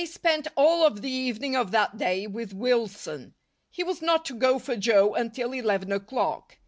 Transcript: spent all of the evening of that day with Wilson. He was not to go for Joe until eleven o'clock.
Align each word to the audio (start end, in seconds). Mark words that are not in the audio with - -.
spent 0.03 0.47
all 0.55 0.83
of 0.83 1.03
the 1.03 1.11
evening 1.11 1.55
of 1.55 1.69
that 1.69 1.95
day 1.95 2.25
with 2.25 2.53
Wilson. 2.55 3.35
He 3.69 3.83
was 3.83 4.01
not 4.01 4.25
to 4.25 4.33
go 4.33 4.57
for 4.57 4.75
Joe 4.75 5.13
until 5.13 5.53
eleven 5.53 5.91
o'clock. 5.91 6.57